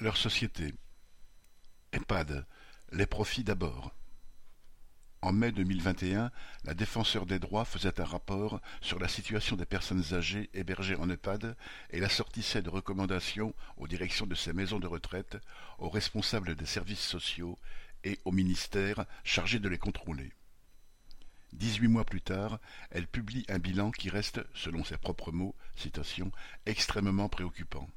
Leur 0.00 0.16
société. 0.16 0.74
EHPAD. 1.92 2.44
Les 2.90 3.06
profits 3.06 3.44
d'abord. 3.44 3.94
En 5.22 5.32
mai 5.32 5.52
2021, 5.52 6.32
la 6.64 6.74
Défenseur 6.74 7.24
des 7.24 7.38
droits 7.38 7.64
faisait 7.64 8.00
un 8.00 8.04
rapport 8.04 8.60
sur 8.80 8.98
la 8.98 9.06
situation 9.06 9.54
des 9.54 9.64
personnes 9.64 10.02
âgées 10.12 10.50
hébergées 10.54 10.96
en 10.96 11.08
EHPAD 11.08 11.56
et 11.90 12.00
l'assortissait 12.00 12.62
de 12.62 12.68
recommandations 12.68 13.54
aux 13.76 13.86
directions 13.86 14.26
de 14.26 14.34
ces 14.34 14.52
maisons 14.52 14.80
de 14.80 14.88
retraite, 14.88 15.38
aux 15.78 15.88
responsables 15.88 16.56
des 16.56 16.66
services 16.66 17.06
sociaux 17.06 17.56
et 18.02 18.18
au 18.24 18.32
ministère 18.32 19.06
chargé 19.22 19.60
de 19.60 19.68
les 19.68 19.78
contrôler. 19.78 20.32
Dix-huit 21.52 21.88
mois 21.88 22.04
plus 22.04 22.22
tard, 22.22 22.58
elle 22.90 23.06
publie 23.06 23.46
un 23.48 23.60
bilan 23.60 23.92
qui 23.92 24.10
reste, 24.10 24.40
selon 24.52 24.82
ses 24.82 24.98
propres 24.98 25.30
mots, 25.30 25.54
extrêmement 26.66 27.28
préoccupant. 27.28 27.88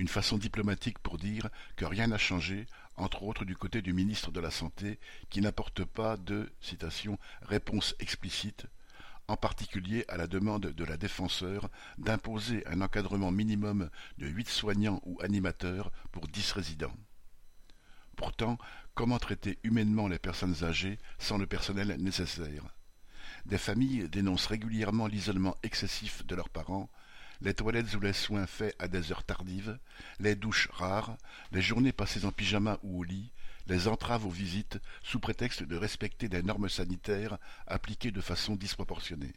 Une 0.00 0.08
façon 0.08 0.38
diplomatique 0.38 0.98
pour 0.98 1.18
dire 1.18 1.50
que 1.76 1.84
rien 1.84 2.06
n'a 2.06 2.16
changé, 2.16 2.64
entre 2.96 3.22
autres 3.22 3.44
du 3.44 3.54
côté 3.54 3.82
du 3.82 3.92
ministre 3.92 4.30
de 4.30 4.40
la 4.40 4.50
Santé, 4.50 4.98
qui 5.28 5.42
n'apporte 5.42 5.84
pas 5.84 6.16
de 6.16 6.50
citation, 6.62 7.18
réponse 7.42 7.94
explicite, 7.98 8.64
en 9.28 9.36
particulier 9.36 10.06
à 10.08 10.16
la 10.16 10.26
demande 10.26 10.68
de 10.68 10.84
la 10.84 10.96
défenseur 10.96 11.68
d'imposer 11.98 12.66
un 12.66 12.80
encadrement 12.80 13.30
minimum 13.30 13.90
de 14.16 14.26
huit 14.26 14.48
soignants 14.48 15.02
ou 15.04 15.20
animateurs 15.20 15.92
pour 16.12 16.28
dix 16.28 16.50
résidents. 16.52 16.96
Pourtant, 18.16 18.56
comment 18.94 19.18
traiter 19.18 19.58
humainement 19.64 20.08
les 20.08 20.18
personnes 20.18 20.64
âgées 20.64 20.98
sans 21.18 21.36
le 21.36 21.46
personnel 21.46 21.94
nécessaire? 21.98 22.74
Des 23.44 23.58
familles 23.58 24.08
dénoncent 24.08 24.46
régulièrement 24.46 25.08
l'isolement 25.08 25.58
excessif 25.62 26.24
de 26.24 26.34
leurs 26.34 26.48
parents, 26.48 26.88
les 27.40 27.54
toilettes 27.54 27.94
ou 27.94 28.00
les 28.00 28.12
soins 28.12 28.46
faits 28.46 28.74
à 28.78 28.88
des 28.88 29.12
heures 29.12 29.24
tardives, 29.24 29.78
les 30.18 30.34
douches 30.34 30.68
rares, 30.72 31.16
les 31.52 31.62
journées 31.62 31.92
passées 31.92 32.24
en 32.24 32.32
pyjama 32.32 32.78
ou 32.82 33.00
au 33.00 33.02
lit, 33.02 33.30
les 33.66 33.88
entraves 33.88 34.26
aux 34.26 34.30
visites 34.30 34.78
sous 35.02 35.20
prétexte 35.20 35.62
de 35.62 35.76
respecter 35.76 36.28
des 36.28 36.42
normes 36.42 36.68
sanitaires 36.68 37.38
appliquées 37.66 38.10
de 38.10 38.20
façon 38.20 38.56
disproportionnée. 38.56 39.32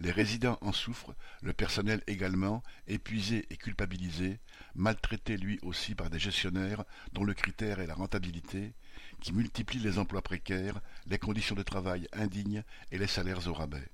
Les 0.00 0.12
résidents 0.12 0.58
en 0.60 0.72
souffrent, 0.72 1.14
le 1.42 1.52
personnel 1.52 2.02
également, 2.06 2.62
épuisé 2.86 3.46
et 3.50 3.56
culpabilisé, 3.56 4.38
maltraité 4.76 5.36
lui 5.36 5.58
aussi 5.62 5.96
par 5.96 6.08
des 6.08 6.20
gestionnaires 6.20 6.84
dont 7.12 7.24
le 7.24 7.34
critère 7.34 7.80
est 7.80 7.86
la 7.86 7.94
rentabilité, 7.94 8.74
qui 9.20 9.32
multiplient 9.32 9.80
les 9.80 9.98
emplois 9.98 10.22
précaires, 10.22 10.80
les 11.06 11.18
conditions 11.18 11.56
de 11.56 11.64
travail 11.64 12.06
indignes 12.12 12.62
et 12.92 12.98
les 12.98 13.08
salaires 13.08 13.48
au 13.48 13.52
rabais. 13.52 13.88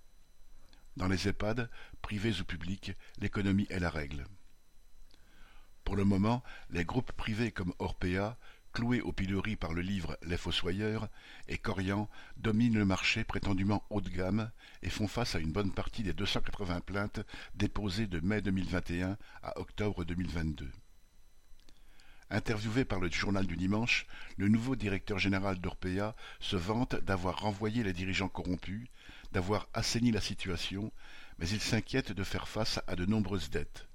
Dans 0.96 1.08
les 1.08 1.28
EHPAD, 1.28 1.68
privés 2.02 2.40
ou 2.40 2.44
publics, 2.44 2.92
l'économie 3.18 3.66
est 3.70 3.80
la 3.80 3.90
règle. 3.90 4.26
Pour 5.84 5.96
le 5.96 6.04
moment, 6.04 6.42
les 6.70 6.84
groupes 6.84 7.12
privés 7.12 7.50
comme 7.50 7.74
Orpea, 7.78 8.36
cloués 8.72 9.00
au 9.00 9.12
pilori 9.12 9.56
par 9.56 9.72
le 9.72 9.82
livre 9.82 10.16
Les 10.22 10.36
Fossoyeurs, 10.36 11.08
et 11.48 11.58
Corian 11.58 12.08
dominent 12.36 12.78
le 12.78 12.84
marché 12.84 13.24
prétendument 13.24 13.84
haut 13.90 14.00
de 14.00 14.08
gamme 14.08 14.50
et 14.82 14.90
font 14.90 15.08
face 15.08 15.34
à 15.34 15.40
une 15.40 15.52
bonne 15.52 15.72
partie 15.72 16.02
des 16.02 16.12
280 16.12 16.80
plaintes 16.80 17.20
déposées 17.54 18.06
de 18.06 18.20
mai 18.20 18.40
2021 18.40 19.16
à 19.42 19.58
octobre 19.60 20.04
2022. 20.04 20.70
Interviewé 22.34 22.84
par 22.84 22.98
le 22.98 23.08
journal 23.08 23.46
du 23.46 23.56
dimanche, 23.56 24.08
le 24.38 24.48
nouveau 24.48 24.74
directeur 24.74 25.20
général 25.20 25.60
d'Orpea 25.60 26.16
se 26.40 26.56
vante 26.56 26.96
d'avoir 26.96 27.38
renvoyé 27.38 27.84
les 27.84 27.92
dirigeants 27.92 28.28
corrompus, 28.28 28.88
d'avoir 29.30 29.68
assaini 29.72 30.10
la 30.10 30.20
situation, 30.20 30.90
mais 31.38 31.48
il 31.48 31.60
s'inquiète 31.60 32.10
de 32.10 32.24
faire 32.24 32.48
face 32.48 32.80
à 32.88 32.96
de 32.96 33.06
nombreuses 33.06 33.50
dettes. 33.50 33.86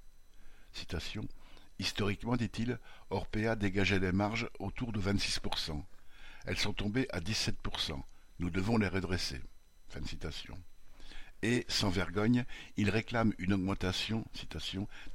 Historiquement, 1.79 2.37
dit-il, 2.37 2.79
Orpea 3.09 3.57
dégageait 3.57 3.99
des 3.99 4.13
marges 4.13 4.49
autour 4.59 4.93
de 4.93 5.01
26%. 5.01 5.83
Elles 6.45 6.57
sont 6.57 6.71
tombées 6.71 7.07
à 7.11 7.19
17%. 7.19 8.01
Nous 8.39 8.49
devons 8.49 8.77
les 8.77 8.87
redresser. 8.87 9.41
Et, 11.41 11.65
sans 11.69 11.89
vergogne, 11.89 12.45
il 12.75 12.89
réclame 12.89 13.33
une 13.37 13.53
augmentation 13.53 14.25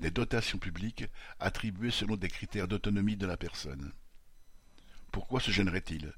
des 0.00 0.10
dotations 0.10 0.58
publiques 0.58 1.04
attribuées 1.38 1.90
selon 1.90 2.16
des 2.16 2.28
critères 2.28 2.68
d'autonomie 2.68 3.16
de 3.16 3.26
la 3.26 3.36
personne. 3.36 3.92
Pourquoi 5.12 5.40
se 5.40 5.50
gênerait-il? 5.50 6.12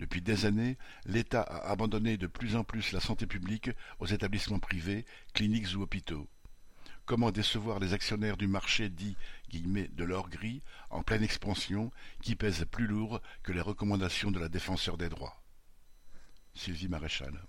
Depuis 0.00 0.20
des 0.20 0.46
années, 0.46 0.78
l'État 1.06 1.42
a 1.42 1.70
abandonné 1.70 2.16
de 2.16 2.26
plus 2.26 2.56
en 2.56 2.64
plus 2.64 2.90
la 2.92 2.98
santé 2.98 3.26
publique 3.26 3.70
aux 4.00 4.06
établissements 4.06 4.58
privés, 4.58 5.06
cliniques 5.32 5.76
ou 5.76 5.82
hôpitaux. 5.82 6.28
Comment 7.04 7.30
décevoir 7.30 7.78
les 7.78 7.92
actionnaires 7.92 8.36
du 8.36 8.48
marché 8.48 8.88
dit 8.88 9.16
de 9.52 10.04
l'or 10.04 10.28
gris 10.28 10.62
en 10.90 11.02
pleine 11.02 11.22
expansion 11.22 11.92
qui 12.20 12.34
pèse 12.34 12.64
plus 12.64 12.86
lourd 12.86 13.20
que 13.42 13.52
les 13.52 13.60
recommandations 13.60 14.30
de 14.30 14.40
la 14.40 14.48
défenseur 14.48 14.96
des 14.96 15.08
droits? 15.08 15.42
Sylvie 16.54 16.88
Maréchal 16.88 17.40